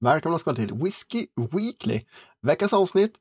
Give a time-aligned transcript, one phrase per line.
[0.00, 2.00] Välkomna ska till Whiskey Weekly.
[2.42, 3.12] Veckans avsnitt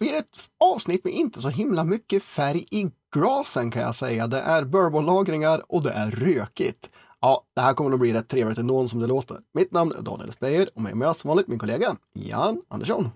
[0.00, 0.36] blir ett
[0.74, 4.26] avsnitt med inte så himla mycket färg i glasen kan jag säga.
[4.26, 6.90] Det är bourbonlagringar och det är rökigt.
[7.20, 9.36] Ja, det här kommer att bli rätt trevligt ändå som det låter.
[9.54, 13.08] Mitt namn är Daniel Speyer och med mig som vanligt min kollega Jan Andersson.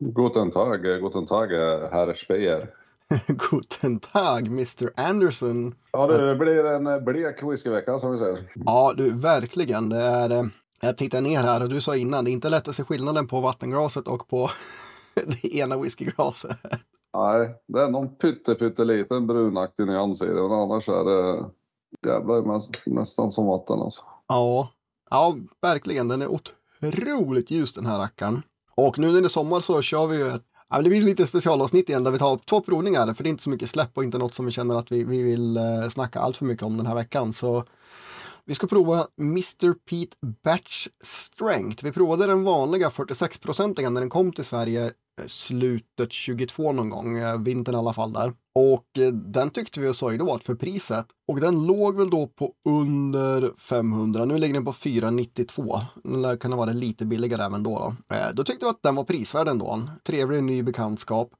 [0.00, 1.48] Guten Tag, guten Tag,
[1.92, 2.70] herr Speyer.
[3.50, 5.74] Guten Tag, Mr Anderson.
[5.92, 8.38] Ja, det blir en blek whiskyvecka som vi säger.
[8.54, 9.88] Ja, du, verkligen.
[9.88, 10.44] Det är, eh,
[10.80, 13.26] jag tittar ner här och du sa innan, det är inte lätt att se skillnaden
[13.26, 14.50] på vattenglaset och på
[15.42, 16.58] det ena whiskyglaset.
[17.16, 21.44] Nej, det är någon pytte, pytteliten brunaktig nyans i det, men annars är det
[22.06, 24.00] jävlar nästan som vatten alltså.
[24.28, 24.68] Ja,
[25.10, 26.08] ja, verkligen.
[26.08, 28.42] Den är otroligt ljus den här rackaren.
[28.74, 31.26] Och nu när det är sommar så kör vi ju ett Ja, det blir lite
[31.26, 34.04] specialavsnitt igen där vi tar två provningar, för det är inte så mycket släpp och
[34.04, 36.76] inte något som vi känner att vi, vi vill eh, snacka allt för mycket om
[36.76, 37.32] den här veckan.
[37.32, 37.64] Så
[38.48, 39.72] vi ska prova Mr.
[39.72, 41.84] Pete Batch Strength.
[41.84, 47.18] Vi provade den vanliga 46-procentiga när den kom till Sverige eh, slutet 22 någon gång,
[47.18, 48.32] eh, vintern i alla fall där.
[48.54, 51.06] Och eh, den tyckte vi och sa ju då att för priset.
[51.28, 54.24] Och den låg väl då på under 500.
[54.24, 55.80] Nu ligger den på 492.
[56.04, 57.94] Den lär kunna vara lite billigare även då.
[58.08, 59.82] Då, då tyckte vi att den var prisvärd ändå.
[60.06, 61.30] Trevlig ny bekantskap.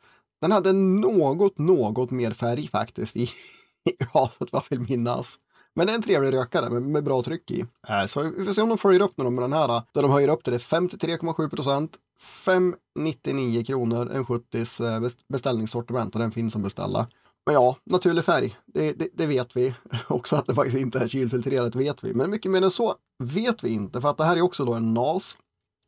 [0.41, 3.23] Den hade något, något mer färg faktiskt i,
[3.91, 5.39] i raset vad jag vill minnas.
[5.79, 7.65] Men det är en trevlig rökare med, med bra tryck i.
[7.89, 9.83] Äh, så vi får se om de följer upp med den här.
[9.93, 11.97] Där de höjer upp till det 53,7 procent.
[12.21, 17.07] 599 kronor, en 70s eh, beställningssortiment och den finns att beställa.
[17.47, 19.75] Men ja, naturlig färg, det, det, det, vet vi.
[20.09, 22.15] Också att det faktiskt inte är kylfiltrerat vet vi.
[22.15, 24.75] Men mycket mer än så vet vi inte, för att det här är också då
[24.75, 25.39] en NAS.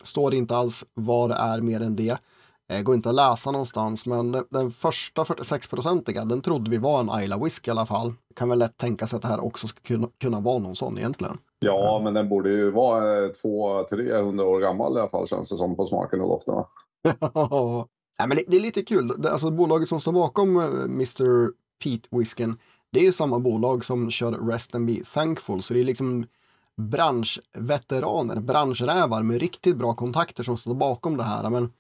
[0.03, 2.19] Står inte alls vad det är mer än det.
[2.71, 7.23] Eh, går inte att läsa någonstans, men den, första 46-procentiga, den trodde vi var en
[7.23, 8.15] Isla Whisky i alla fall.
[8.37, 9.81] Kan väl lätt tänka sig att det här också ska
[10.21, 11.39] kunna, vara någon sån egentligen.
[11.59, 15.77] Ja, men den borde ju vara 200-300 år gammal i alla fall känns det som
[15.77, 16.55] på smaken och doften.
[18.19, 19.27] ja, men det, det, är lite kul.
[19.27, 21.51] Alltså bolaget som står bakom eh, Mr.
[21.85, 22.57] Pete Whiskyn,
[22.93, 26.27] det är ju samma bolag som kör Rest and Be Thankful, så det är liksom
[26.81, 31.51] branschveteraner, branschrävar med riktigt bra kontakter som står bakom det här.
[31.51, 31.73] Men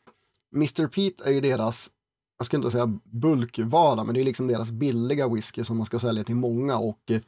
[0.54, 0.86] Mr.
[0.86, 1.90] Pete är ju deras,
[2.38, 5.98] jag ska inte säga bulkvara, men det är liksom deras billiga whisky som man ska
[5.98, 7.20] sälja till många och eh,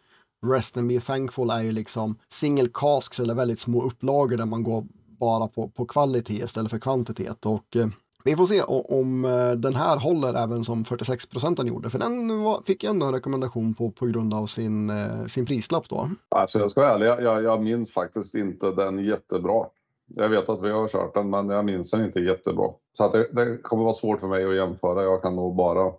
[0.46, 4.62] Rest and Be Thankful är ju liksom single casks eller väldigt små upplagor där man
[4.62, 4.84] går
[5.20, 7.46] bara på, på kvalitet istället för kvantitet.
[7.46, 7.86] Och eh,
[8.24, 12.42] vi får se om eh, den här håller även som 46 procenten gjorde, för den
[12.42, 16.08] var, fick jag ändå en rekommendation på på grund av sin, eh, sin prislapp då.
[16.28, 19.66] Alltså jag ska vara ärlig, jag, jag minns faktiskt inte den jättebra.
[20.06, 22.70] Jag vet att vi har kört den, men jag minns den inte jättebra.
[22.98, 25.02] Så att det, det kommer vara svårt för mig att jämföra.
[25.02, 25.92] Jag kan nog bara,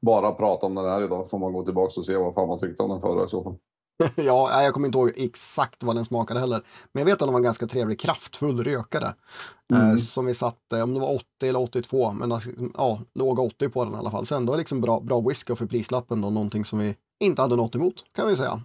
[0.00, 1.30] bara prata om den här idag.
[1.30, 3.42] Får man gå tillbaka och se vad fan man tyckte om den förra i så
[3.42, 3.56] fall.
[4.16, 6.62] ja, jag kommer inte ihåg exakt vad den smakade heller.
[6.92, 9.06] Men jag vet att den var en ganska trevlig, kraftfull rökare.
[9.72, 9.90] Eh, mm.
[9.90, 13.68] Eh, som vi satte, om det var 80 eller 82, men alltså, ja, låga 80
[13.68, 14.26] på den i alla fall.
[14.26, 17.74] Så ändå liksom bra, bra whisky för prislappen då, någonting som vi inte hade något
[17.74, 18.62] emot, kan vi säga.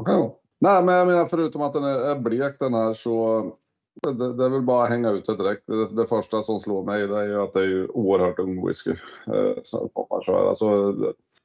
[0.00, 0.28] Okay.
[0.60, 3.44] Nej, men jag menar förutom att den är blek den här så
[4.02, 5.66] det, det är väl bara att hänga ut det direkt.
[5.66, 8.66] Det, det, första som slår mig det är ju att det är ju oerhört ung
[8.66, 8.90] whisky.
[9.26, 10.94] Eh, så, alltså,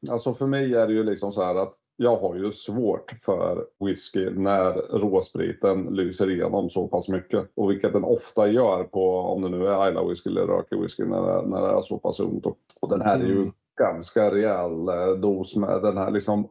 [0.09, 3.65] alltså för mig är det ju liksom så här att jag har ju svårt för
[3.85, 7.51] whisky när råspriten lyser igenom så pass mycket.
[7.55, 11.03] Och vilket den ofta gör på, om det nu är Isla whisky eller rökig whisky,
[11.03, 12.45] när det, när det är så pass ungt.
[12.79, 16.47] Och den här är ju mm ganska rejäl eh, dos med den här liksom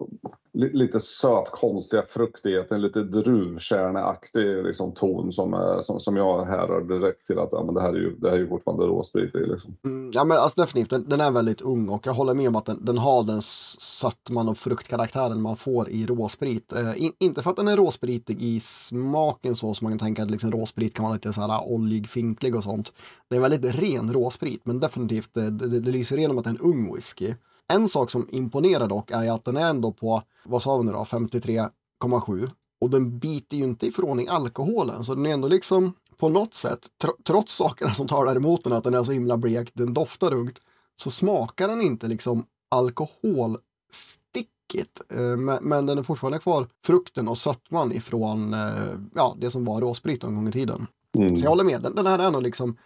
[0.59, 7.27] lite söt konstiga fruktigheten, lite druvkärneaktig liksom ton som, eh, som, som jag härrör direkt
[7.27, 9.39] till att ja, men det, här är ju, det här är ju fortfarande råsprit i.
[9.39, 9.77] Liksom.
[9.85, 12.57] Mm, ja men alltså definitivt, den, den, är väldigt ung och jag håller med om
[12.57, 16.73] att den, den har den sötman och fruktkaraktären man får i råsprit.
[16.73, 20.23] Eh, in, inte för att den är råspritig i smaken så som man kan tänka
[20.23, 22.93] att liksom råsprit kan vara lite så här ah, oljig, finklig och sånt.
[23.31, 26.51] Det är väldigt ren råsprit men definitivt eh, det, det, det lyser igenom att det
[26.51, 27.35] är en ung whisky.
[27.73, 30.93] En sak som imponerar dock är att den är ändå på, vad sa vi nu
[30.93, 35.93] då, 53,7 och den biter ju inte ifrån i alkoholen så den är ändå liksom
[36.19, 39.37] på något sätt, tr trots sakerna som talar emot den, att den är så himla
[39.37, 40.59] blek, den doftar ungt,
[40.97, 45.01] så smakar den inte liksom alkoholstickigt.
[45.09, 49.81] Eh, men, den är fortfarande kvar frukten och sötman ifrån eh, ja, det som var
[49.81, 50.87] råsprit en gång i tiden.
[51.19, 51.37] Mm.
[51.37, 52.77] Så jag håller med, den, den här är nog liksom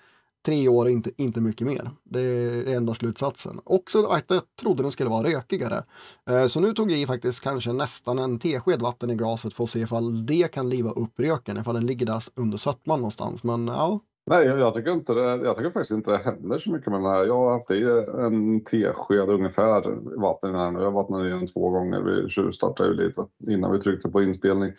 [0.47, 1.91] tre år inte, inte mycket mer.
[2.05, 3.61] Det är enda slutsatsen.
[3.65, 5.83] Också att jag trodde den skulle vara rökigare.
[6.31, 9.65] Eh, så nu tog jag i faktiskt kanske nästan en tesked vatten i glaset för
[9.65, 13.45] att se ifall det kan liva upp röken, ifall den ligger där under sötman någonstans.
[13.45, 14.01] Men ja.
[14.27, 17.11] Nej, jag tycker, inte det, jag tycker faktiskt inte det händer så mycket med den
[17.11, 17.25] här.
[17.25, 17.83] Jag har haft i
[18.25, 19.83] en tesked ungefär
[20.21, 20.81] vatten i den här nu.
[20.81, 22.01] Jag vattnade i den två gånger.
[22.01, 24.73] Vi tjuvstartade ju lite innan vi tryckte på inspelning.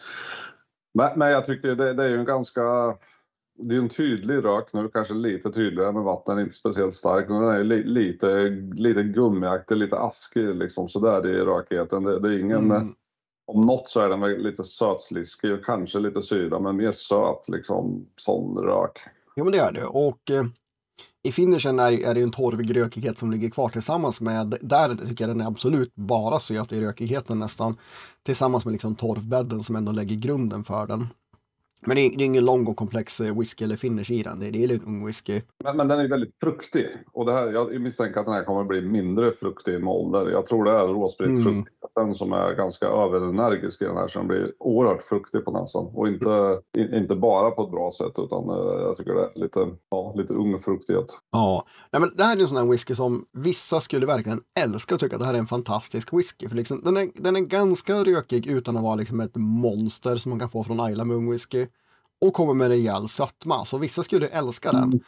[0.94, 2.95] Men, men jag tycker det, det är ju en ganska
[3.55, 7.27] det är en tydlig rök nu, kanske lite tydligare men vatten är inte speciellt stark.
[7.27, 12.03] Den är li, lite, lite gummiaktig, lite askig liksom sådär i rökigheten.
[12.03, 12.94] Det, det är ingen, mm.
[13.47, 17.50] om något så är den väl lite sötsliskig och kanske lite syra men mer söt
[17.50, 19.00] liksom sån rök.
[19.35, 20.44] Jo men det är det och eh,
[21.23, 25.27] i finishen är, är det en torvig rökighet som ligger kvar tillsammans med, där tycker
[25.27, 27.77] jag den är absolut bara söt i rökigheten nästan,
[28.23, 31.07] tillsammans med liksom torvbädden som ändå lägger grunden för den.
[31.85, 34.39] Men det är, det är ingen lång och komplex eh, whisky eller finish i den.
[34.39, 35.41] Det är, det är en ung whisky.
[35.63, 36.88] Men, men den är väldigt fruktig.
[37.13, 40.30] Och det här, jag misstänker att den här kommer bli mindre fruktig med ålder.
[40.30, 42.15] Jag tror det är råspritsfruktigheten mm.
[42.15, 44.07] som är ganska överenergisk i den här.
[44.07, 45.86] Så den blir oerhört fruktig på näsan.
[45.86, 49.39] Och inte, in, inte bara på ett bra sätt utan uh, jag tycker det är
[49.39, 51.07] lite, ja, lite ung fruktighet.
[51.31, 54.95] Ja, Nej, men det här är en sån här whisky som vissa skulle verkligen älska
[54.95, 56.50] och tycka att det här är en fantastisk whisky.
[56.50, 60.30] För liksom, den, är, den är ganska rökig utan att vara liksom ett monster som
[60.30, 61.68] man kan få från Isla med ung whisky
[62.21, 63.65] och kommer med rejäl sötma.
[63.65, 64.83] Så vissa skulle älska den.
[64.83, 65.00] Mm.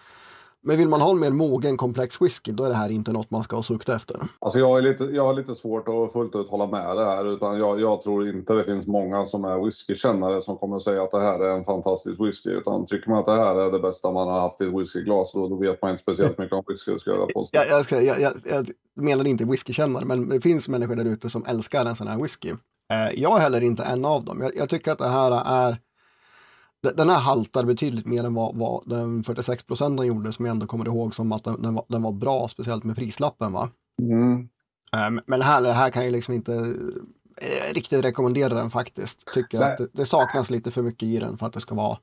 [0.67, 3.31] Men vill man ha en mer mogen komplex whisky då är det här inte något
[3.31, 4.19] man ska sukta efter.
[4.39, 7.33] Alltså jag, är lite, jag har lite svårt att fullt ut hålla med det här.
[7.33, 11.03] Utan jag, jag tror inte det finns många som är whiskykännare som kommer att säga
[11.03, 12.49] att det här är en fantastisk whisky.
[12.49, 15.31] Utan tycker man att det här är det bästa man har haft i ett whiskyglas
[15.33, 16.99] då, då vet man inte speciellt mycket om whisky.
[16.99, 20.95] Ska jag, jag, jag, ska, jag, jag, jag menar inte whiskykännare men det finns människor
[20.95, 22.49] där ute som älskar en sån här whisky.
[22.91, 24.41] Eh, jag är heller inte en av dem.
[24.41, 25.77] Jag, jag tycker att det här är
[26.95, 30.65] den här haltar betydligt mer än vad, vad den 46 procenten gjorde som jag ändå
[30.65, 33.53] kommer ihåg som att den, den, var, den var bra, speciellt med prislappen.
[33.53, 33.69] Va?
[34.01, 34.49] Mm.
[35.07, 39.33] Um, men här, här kan jag liksom inte eh, riktigt rekommendera den faktiskt.
[39.33, 39.71] Tycker nej.
[39.71, 41.97] att det, det, saknas lite för mycket i den för att det ska vara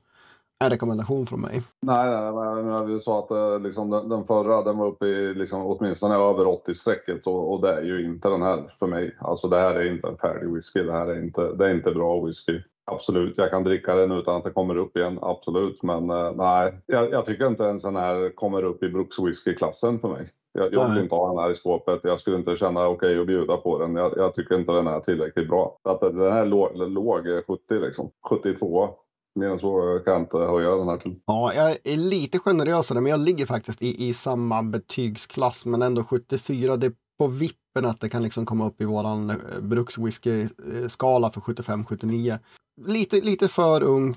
[0.63, 1.61] en rekommendation från mig.
[1.81, 5.33] Nej, nej, nej vi sa att eh, liksom, den, den, förra den var uppe i
[5.33, 9.17] liksom, åtminstone över 80-strecket och, och, det är ju inte den här för mig.
[9.19, 10.83] Alltså det här är inte en färdig whisky.
[10.83, 12.59] Det här är inte, det är inte bra whisky.
[12.85, 15.83] Absolut, jag kan dricka den utan att det kommer upp igen, absolut.
[15.83, 19.99] Men uh, nej, jag, jag, tycker inte en sån här kommer upp i Brooks whisky-klassen
[19.99, 20.29] för mig.
[20.53, 21.99] Jag, jag vill inte ha den här i skåpet.
[22.03, 23.95] Jag skulle inte känna okej okay att bjuda på den.
[23.95, 25.79] Jag, jag, tycker inte den är tillräckligt bra.
[25.83, 28.89] Att den här låg, låg 70 liksom, 72.
[29.35, 31.15] Mer än så kan jag inte höja den här till.
[31.25, 36.03] Ja, jag är lite generösare, men jag ligger faktiskt i, i samma betygsklass, men ändå
[36.03, 36.77] 74.
[36.77, 41.31] Det är på vippen att det kan liksom komma upp i våran eh, Brooks whisky-skala
[41.31, 42.39] för 75-79
[42.81, 44.15] lite, lite för ung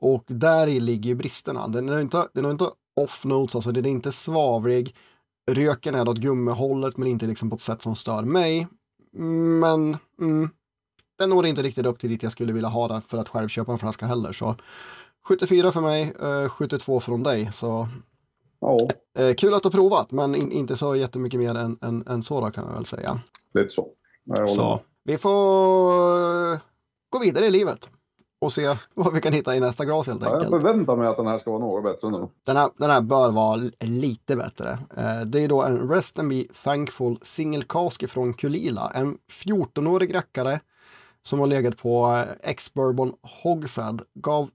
[0.00, 1.68] och där i ligger ju bristerna.
[1.68, 2.70] Den är inte, den är inte
[3.00, 4.96] off notes, alltså den är inte svavlig.
[5.50, 8.68] Röken är åt gummihållet men inte liksom på ett sätt som stör mig.
[9.60, 10.50] Men mm,
[11.18, 13.48] den når inte riktigt upp till dit jag skulle vilja ha det för att själv
[13.48, 14.32] köpa en flaska heller.
[14.32, 14.56] Så
[15.28, 17.52] 74 för mig, eh, 72 från dig.
[17.52, 17.88] Så
[18.60, 18.88] ja.
[19.18, 22.22] eh, kul att du har provat, men in, inte så jättemycket mer än, än, än
[22.22, 23.20] så då, kan jag väl säga.
[23.54, 23.88] Lite så.
[24.46, 26.71] så vi får
[27.12, 27.90] gå vidare i livet
[28.40, 30.44] och se vad vi kan hitta i nästa glas helt enkelt.
[30.44, 32.28] Ja, jag förväntar mig att den här ska vara något bättre nu.
[32.46, 34.70] Den här, den här bör vara lite bättre.
[34.96, 38.90] Eh, det är då en Rest and Be Thankful Single Cask från Kulila.
[38.94, 40.60] En 14-årig rackare
[41.22, 43.12] som har legat på Ex-Bourbon
[43.42, 43.98] Hogshead.
[44.14, 44.50] Gav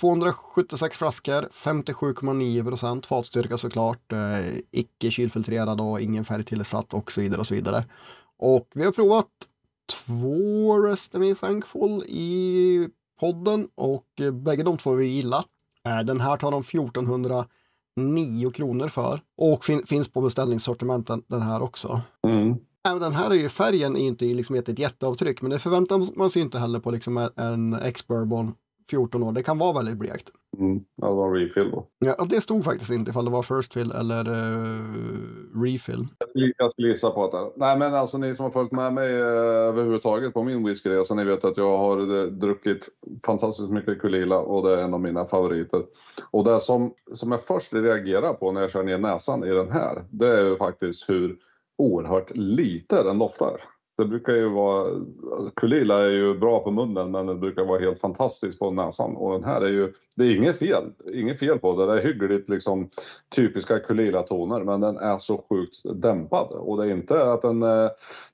[0.00, 7.40] 276 flaskor, 57,9 procent fatstyrka såklart, eh, icke kylfiltrerad och ingen färgtillsatt och så vidare
[7.40, 7.84] och så vidare.
[8.38, 9.26] Och vi har provat
[9.92, 12.88] två Rest Me Thankful i
[13.20, 15.46] podden och eh, bägge de två har vi gillat.
[15.86, 21.62] Eh, den här tar de 1409 kronor för och fin finns på beställningssortimenten den här
[21.62, 22.00] också.
[22.26, 22.56] Mm.
[22.84, 26.42] Den här är ju färgen är inte liksom ett jätteavtryck men det förväntar man sig
[26.42, 28.54] inte heller på liksom en ex-bourbon
[28.90, 29.32] 14 år.
[29.32, 30.30] Det kan vara väldigt blekt.
[30.58, 31.86] Mm, ja, det var en refill då.
[31.98, 36.04] Ja, det stod faktiskt inte ifall det var first fill eller uh, refill.
[36.58, 39.12] Jag skulle gissa på att det Nej, men alltså ni som har följt med mig
[39.12, 39.26] uh,
[39.68, 42.88] överhuvudtaget på min whiskyresa, ni vet att jag har uh, druckit
[43.26, 45.82] fantastiskt mycket Kulila och det är en av mina favoriter.
[46.30, 49.72] Och det som, som jag först reagerar på när jag kör ner näsan i den
[49.72, 51.36] här, det är ju faktiskt hur
[51.78, 53.60] oerhört lite den doftar.
[53.96, 54.80] Det brukar ju vara,
[55.32, 59.16] alltså, Kulila är ju bra på munnen men det brukar vara helt fantastiskt på näsan
[59.16, 60.84] och den här är ju, det är inget fel,
[61.14, 62.88] inget fel på det, det är hyggligt liksom
[63.34, 67.88] typiska Kulila-toner men den är så sjukt dämpad och det är inte att den, eh,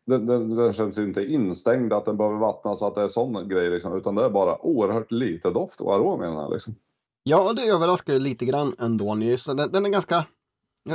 [0.06, 3.70] den, den, den känns inte instängd att den behöver vattnas att det är sån grej
[3.70, 6.74] liksom utan det är bara oerhört lite doft och arom i den här liksom.
[7.22, 9.14] Ja, det överraskar lite grann ändå.
[9.46, 10.24] Den, den är ganska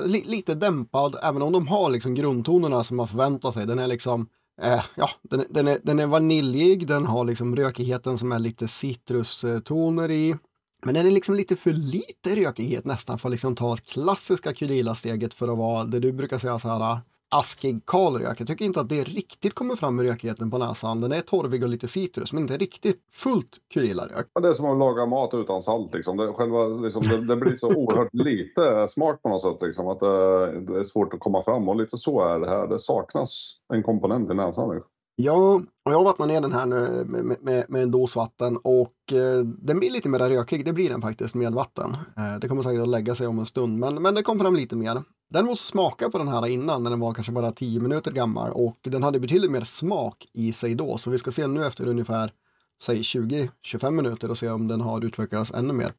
[0.05, 3.65] lite dämpad, även om de har liksom grundtonerna som man förväntar sig.
[3.65, 4.27] Den är liksom
[4.61, 8.67] Eh, ja, den, den, är, den är vaniljig, den har liksom rökigheten som är lite
[8.67, 10.35] citrustoner i.
[10.85, 15.33] Men den är liksom lite för lite rökighet nästan för att liksom ta klassiska Kudila-steget
[15.33, 16.99] för att vara det du brukar säga så här
[17.33, 18.41] askig kal rök.
[18.41, 21.01] Jag tycker inte att det riktigt kommer fram i rökigheten på näsan.
[21.01, 24.27] Den är torvig och lite citrus, men inte riktigt fullt Kulila-rök.
[24.41, 25.93] Det är som att laga mat utan salt.
[25.93, 26.17] Liksom.
[26.17, 29.57] Det, själva, liksom, det, det blir så oerhört lite smak på något sätt.
[29.61, 32.67] Liksom, att det, det, är svårt att komma fram och lite så är det här.
[32.67, 34.69] Det saknas en komponent i näsan.
[34.69, 34.89] Liksom.
[35.15, 39.17] Ja, och jag vattnar ner den här nu med, med, med en dos vatten och
[39.17, 40.65] eh, den blir lite mer rökig.
[40.65, 41.89] Det blir den faktiskt med vatten.
[42.17, 44.55] Eh, det kommer säkert att lägga sig om en stund, men, men det kom fram
[44.55, 44.97] lite mer.
[45.33, 48.51] Den måste smaka på den här innan när den var kanske bara 10 minuter gammal
[48.51, 50.97] och den hade betydligt mer smak i sig då.
[50.97, 52.31] Så vi ska se nu efter ungefär
[52.83, 55.91] säg 20-25 minuter och se om den har utvecklats ännu mer.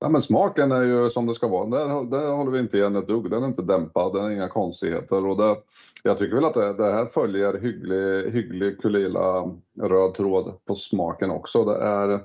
[0.00, 1.66] Ja, men smaken är ju som det ska vara.
[1.66, 3.30] Där, där håller vi inte igen ett dugg.
[3.30, 5.26] Den är inte dämpad, den är inga konstigheter.
[5.26, 5.56] Och det,
[6.02, 9.44] jag tycker väl att det, det här följer hygglig, hygglig Kulila
[9.82, 11.64] röd tråd på smaken också.
[11.64, 12.20] Det är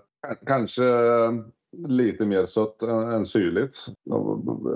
[0.46, 0.84] kanske
[1.88, 3.76] lite mer sött än syrligt.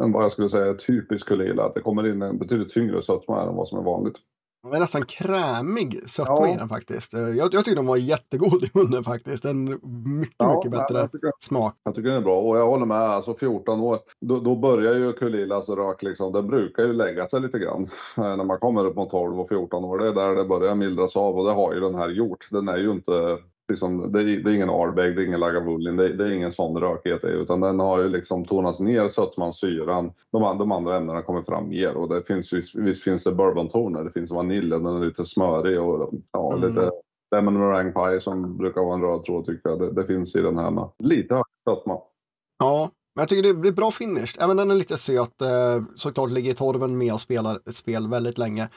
[0.04, 1.64] Än vad jag skulle säga är typiskt Kulila.
[1.64, 4.16] Att det kommer in en betydligt tyngre sötma än vad som är vanligt.
[4.64, 6.54] Den är nästan krämig sötma ja.
[6.54, 7.14] i den faktiskt.
[7.14, 9.46] Jag, jag tycker den var jättegod i munnen faktiskt.
[9.46, 9.64] En
[10.20, 11.76] mycket, ja, mycket bättre jag tycker, smak.
[11.84, 12.98] Jag tycker den är bra och jag håller med.
[12.98, 16.34] Alltså 14 år, då, då börjar ju Kulilas rök liksom.
[16.34, 19.86] Den brukar ju lägga sig lite grann när man kommer upp mot 12 och 14
[19.86, 20.00] år.
[20.00, 22.48] Det är där det börjar mildras av och det har ju den här gjort.
[22.52, 23.38] Den är ju inte
[23.70, 26.52] Liksom, det, är, det är ingen Ardbeg, det är ingen Lagavulin, det, det, är ingen
[26.52, 30.12] sån rökighet utan den har ju liksom tonats ner sötman, syran.
[30.32, 34.04] De, de andra ämnena kommer fram mer och det finns visst, visst finns det bourbontoner,
[34.04, 36.70] det finns vanilj, den är lite smörig och ja, mm.
[36.70, 36.92] lite
[37.36, 39.80] lemon meringue pie som brukar vara en röd tråd tycker jag.
[39.80, 40.90] Det, det finns i den här med.
[41.00, 42.00] Lite hög sötma.
[42.60, 44.38] Ja, men jag tycker det är bra finish.
[44.40, 45.42] Även den är lite söt.
[45.42, 48.70] Eh, såklart ligger torven med och spelar ett spel väldigt länge.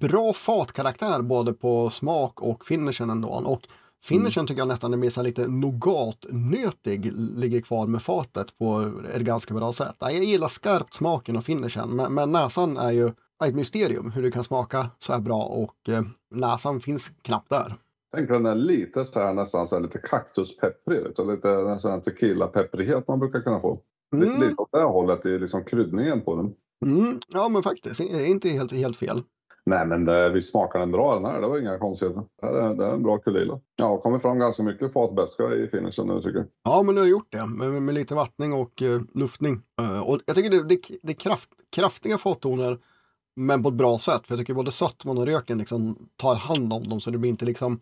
[0.00, 3.28] Bra fatkaraktär både på smak och finishen ändå.
[3.28, 3.62] Och
[4.08, 9.54] Finishen tycker jag nästan är mer lite nougatnötig, ligger kvar med fatet på ett ganska
[9.54, 9.96] bra sätt.
[10.00, 13.10] Jag gillar skarpt smaken och finishen, men, men näsan är ju
[13.44, 17.74] ett mysterium hur det kan smaka så här bra och eh, näsan finns knappt där.
[18.14, 23.08] Tänk den är lite så här nästan så här lite kaktuspepprig, lite sån här tequila-pepprighet
[23.08, 23.78] man brukar kunna få.
[24.14, 24.28] Mm.
[24.28, 26.54] Lite, lite åt det hållet i liksom kryddningen på den.
[26.86, 29.22] Mm, ja, men faktiskt, det är inte helt, helt fel.
[29.68, 31.40] Nej, men det, vi smakar den bra den här.
[31.40, 32.22] Det var inga konstigheter.
[32.40, 33.60] Det är, det är en bra kulila.
[33.76, 36.46] Ja, har kommit fram ganska mycket fatbäska i finishen nu tycker jag.
[36.64, 39.60] Ja, men du har gjort det med, med lite vattning och uh, luftning.
[39.82, 42.78] Uh, och jag tycker det, det, det är kraft, kraftiga fattoner,
[43.36, 44.26] men på ett bra sätt.
[44.26, 47.30] För jag tycker både sötman och röken liksom tar hand om dem så det blir
[47.30, 47.80] inte liksom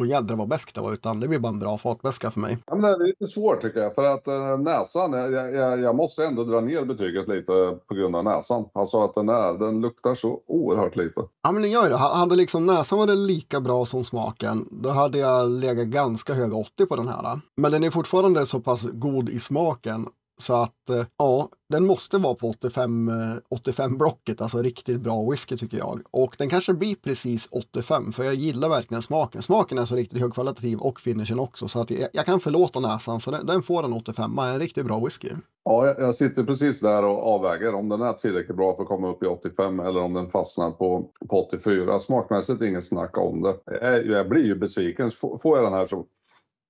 [0.00, 2.58] och jädrar vad bäst det var, utan det blir bara en bra fatväska för mig.
[2.66, 5.96] Ja, men det är lite svårt tycker jag, för att äh, näsan, jag, jag, jag,
[5.96, 8.64] måste ändå dra ner betyget lite på grund av näsan.
[8.74, 11.20] Alltså att den, är, den luktar så oerhört lite.
[11.42, 11.96] Ja, men den gör det.
[11.96, 16.86] Hade liksom näsan varit lika bra som smaken, då hade jag legat ganska höga 80
[16.86, 17.40] på den här.
[17.56, 20.06] Men den är fortfarande så pass god i smaken
[20.38, 23.10] så att eh, ja, den måste vara på 85,
[23.48, 26.00] 85 blocket, alltså riktigt bra whisky tycker jag.
[26.10, 29.42] Och den kanske blir precis 85 för jag gillar verkligen smaken.
[29.42, 33.20] Smaken är så riktigt högkvalitativ och finishen också så att jag, jag kan förlåta näsan
[33.20, 35.28] så den, den får en 85, en riktigt bra whisky.
[35.64, 38.88] Ja, jag, jag, sitter precis där och avväger om den är tillräckligt bra för att
[38.88, 42.00] komma upp i 85 eller om den fastnar på, på 84.
[42.00, 43.56] Smakmässigt inget snack om det.
[43.64, 45.10] Jag, jag blir ju besviken.
[45.10, 46.06] Får jag den här som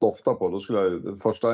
[0.00, 1.48] doftar på, då skulle jag första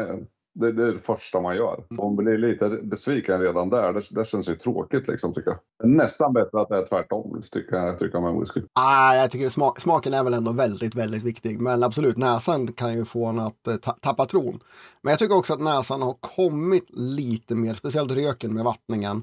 [0.54, 1.74] det, det, är det första man gör.
[1.74, 2.00] Mm.
[2.00, 5.90] Om man blir lite besviken redan där, det, det känns ju tråkigt liksom tycker jag.
[5.90, 8.60] Nästan bättre att det är tvärtom, tycker jag, tycker jag med whisky.
[8.72, 11.60] Ah, jag tycker smak, smaken är väl ändå väldigt, väldigt viktig.
[11.60, 14.60] Men absolut, näsan kan ju få en att eh, tappa tron.
[15.02, 19.22] Men jag tycker också att näsan har kommit lite mer, speciellt röken med vattningen.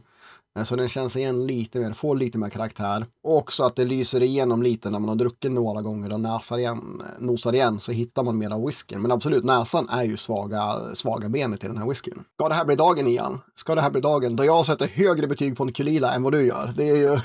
[0.57, 3.05] Eh, så den känns igen lite mer, får lite mer karaktär.
[3.23, 6.57] Och också att det lyser igenom lite när man har druckit några gånger och näsar
[6.57, 9.01] igen, eh, nosar igen så hittar man mer av whiskyn.
[9.01, 12.23] Men absolut, näsan är ju svaga, svaga benet i den här whiskyn.
[12.33, 13.37] Ska det här bli dagen igen?
[13.55, 16.33] Ska det här bli dagen då jag sätter högre betyg på en Kulila än vad
[16.33, 16.73] du gör?
[16.77, 17.19] Det är ju...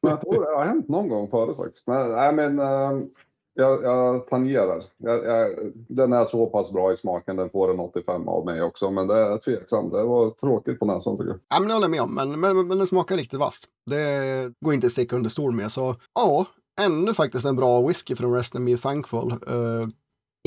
[0.00, 1.86] jag tror det har hänt någon gång förut faktiskt.
[1.86, 3.08] Men, I mean, uh, ehm,
[3.54, 4.84] jag, jag tangerar.
[4.96, 8.62] Jag, jag, den är så pass bra i smaken, den får en 85 av mig
[8.62, 8.90] också.
[8.90, 9.92] Men det är tveksamt.
[9.92, 11.40] Det var tråkigt på näsan tycker jag.
[11.48, 12.14] Ja, men det håller jag med om.
[12.14, 13.68] Men, men, men den smakar riktigt vasst.
[13.90, 15.72] Det går inte att sticka under stol med.
[15.72, 16.46] Så ja,
[16.80, 19.32] ännu faktiskt en bra whisky från Rest and Me Thankful.
[19.32, 19.88] Uh,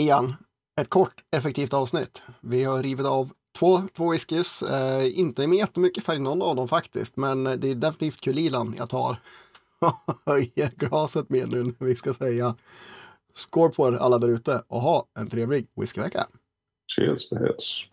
[0.01, 0.33] igen,
[0.81, 2.21] ett kort effektivt avsnitt.
[2.41, 4.63] Vi har rivit av två, två whiskys.
[4.63, 7.17] Uh, inte med jättemycket färg någon av dem faktiskt.
[7.17, 9.17] Men det är definitivt Kulilan jag tar.
[10.25, 12.55] höjer glaset med nu när vi ska säga
[13.33, 16.27] skål på er alla där ute och ha en trevlig whiskyvecka.
[16.95, 17.89] Cheers.